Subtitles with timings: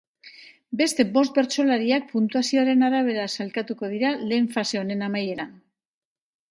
[0.79, 5.59] Beste bost bertsolariak puntuazioaren arabera salkatuko dira lehen fase honen amaieran.